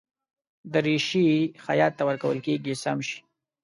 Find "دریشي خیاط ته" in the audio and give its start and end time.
0.73-2.03